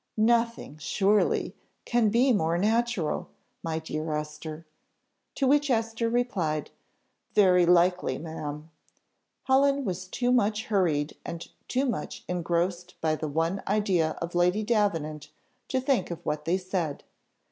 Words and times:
"Nothing, 0.17 0.79
surely, 0.79 1.55
can 1.85 2.09
be 2.09 2.33
more 2.33 2.57
natural, 2.57 3.29
my 3.61 3.77
dear 3.77 4.11
Esther." 4.15 4.65
To 5.35 5.45
which 5.45 5.69
Esther 5.69 6.09
replied, 6.09 6.71
"Very 7.35 7.67
likely, 7.67 8.17
ma'am." 8.17 8.71
Helen 9.43 9.85
was 9.85 10.07
too 10.07 10.31
much 10.31 10.65
hurried 10.65 11.17
and 11.23 11.47
too 11.67 11.85
much 11.85 12.23
engrossed 12.27 12.99
by 12.99 13.15
the 13.15 13.27
one 13.27 13.61
idea 13.67 14.17
of 14.19 14.33
Lady 14.33 14.63
Davenant 14.63 15.29
to 15.67 15.79
think 15.79 16.09
of 16.09 16.25
what 16.25 16.45
they 16.45 16.57
said. 16.57 17.03